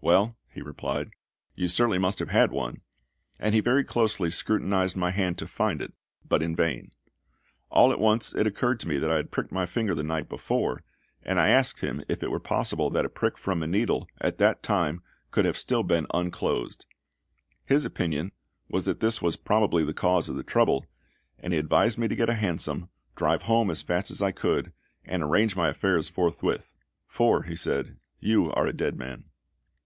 [0.00, 1.10] "Well," he replied,
[1.54, 2.80] "you certainly must have had one;"
[3.38, 5.92] and he very closely scrutinised my hand to find it,
[6.26, 6.90] but in vain.
[7.70, 10.28] All at once it occurred to me that I had pricked my finger the night
[10.30, 10.82] before,
[11.22, 14.38] and I asked him if it were possible that a prick from a needle, at
[14.38, 16.86] that time, could have been still unclosed.
[17.64, 18.32] His opinion
[18.70, 20.86] was that this was probably the cause of the trouble,
[21.38, 24.72] and he advised me to get a hansom, drive home as fast as I could,
[25.04, 26.74] and arrange my affairs forthwith.
[27.06, 29.24] "For," he said, "you are a dead man."